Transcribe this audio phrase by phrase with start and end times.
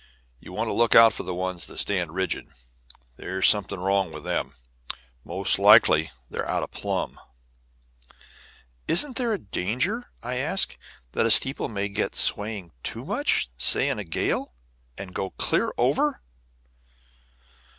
[0.39, 2.47] You want to look out for the ones that stand rigid;
[3.17, 4.55] there's something wrong with them
[5.23, 7.19] most likely they're out of plumb."
[8.87, 10.75] "Isn't there danger," I asked,
[11.11, 14.55] "that a steeple may get swaying too much, say in a gale,
[14.97, 16.23] and go clear over?"